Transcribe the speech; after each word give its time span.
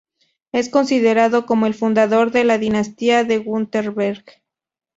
Es 0.51 0.69
considerado 0.69 1.45
como 1.45 1.67
el 1.67 1.75
fundador 1.75 2.31
de 2.31 2.43
la 2.43 2.57
dinastía 2.57 3.23
de 3.23 3.37
Wurtemberg. 3.37 4.25